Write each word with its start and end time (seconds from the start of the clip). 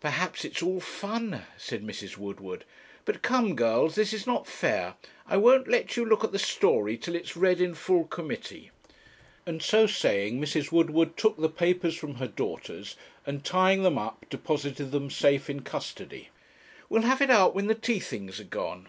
'Perhaps 0.00 0.42
it's 0.42 0.62
all 0.62 0.80
fun,' 0.80 1.42
said 1.58 1.86
Mrs. 1.86 2.16
Woodward. 2.16 2.64
'But 3.04 3.20
come, 3.20 3.54
girls, 3.54 3.94
this 3.94 4.14
is 4.14 4.26
not 4.26 4.46
fair; 4.46 4.94
I 5.26 5.36
won't 5.36 5.68
let 5.68 5.98
you 5.98 6.04
look 6.06 6.24
at 6.24 6.32
the 6.32 6.38
story 6.38 6.96
till 6.96 7.14
it's 7.14 7.36
read 7.36 7.60
in 7.60 7.74
full 7.74 8.04
committee.' 8.04 8.70
And 9.44 9.60
so 9.62 9.86
saying, 9.86 10.40
Mrs. 10.40 10.72
Woodward 10.72 11.18
took 11.18 11.36
the 11.36 11.50
papers 11.50 11.94
from 11.94 12.14
her 12.14 12.26
daughters, 12.26 12.96
and 13.26 13.44
tying 13.44 13.82
them 13.82 13.98
up, 13.98 14.24
deposited 14.30 14.92
them 14.92 15.10
safe 15.10 15.50
in 15.50 15.60
custody. 15.60 16.30
'We'll 16.88 17.02
have 17.02 17.20
it 17.20 17.28
out 17.28 17.54
when 17.54 17.66
the 17.66 17.74
tea 17.74 18.00
things 18.00 18.40
are 18.40 18.44
gone.' 18.44 18.88